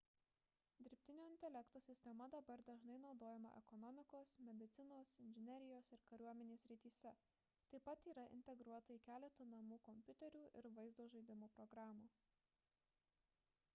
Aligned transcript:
dirbtinio 0.85 1.25
intelekto 1.31 1.79
sistema 1.87 2.25
dabar 2.35 2.61
dažnai 2.69 2.93
naudojama 3.03 3.49
ekonomikos 3.59 4.31
medicinos 4.47 5.11
inžinerijos 5.25 5.89
ir 5.97 6.01
kariuomenės 6.11 6.65
srityse 6.65 7.13
taip 7.73 7.85
pat 7.89 8.09
yra 8.13 8.23
integruota 8.39 8.97
į 9.01 9.03
keletą 9.11 9.47
namų 9.51 9.79
kompiuterių 9.91 10.43
ir 10.63 10.71
vaizdo 10.79 11.05
žaidimų 11.17 11.51
programų 11.59 12.09